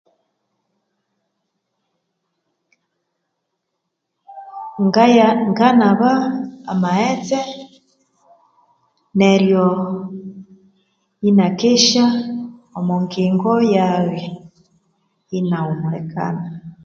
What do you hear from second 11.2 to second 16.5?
inakesya omo ngingo yaghe inahumulikana